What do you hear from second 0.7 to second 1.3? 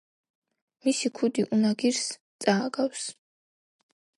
მისი